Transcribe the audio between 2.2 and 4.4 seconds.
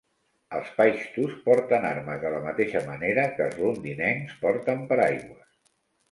de la mateixa manera que els londinencs